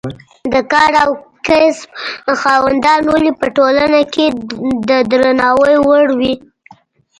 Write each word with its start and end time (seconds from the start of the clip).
د 0.53 0.53
کار 0.71 0.91
او 1.03 1.09
کسب 1.47 1.89
خاوندان 2.41 3.01
ولې 3.11 3.31
په 3.39 3.47
ټولنه 3.57 4.01
کې 4.13 4.25
د 4.87 4.89
درناوي 5.11 5.75
وړ 5.87 6.05
وي. 6.19 6.33